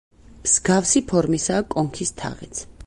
[0.45, 2.67] მსგავსი ფორმისაა კონქის თაღიც.